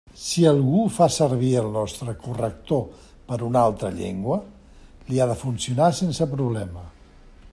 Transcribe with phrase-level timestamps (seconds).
[0.25, 2.81] Si algú fa servir el nostre corrector
[3.29, 4.41] per a una altra llengua,
[5.11, 6.87] li ha de funcionar sense problema.